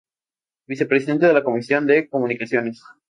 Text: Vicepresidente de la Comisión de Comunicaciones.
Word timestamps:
Vicepresidente 0.65 1.27
de 1.27 1.33
la 1.35 1.43
Comisión 1.43 1.85
de 1.85 2.09
Comunicaciones. 2.09 2.83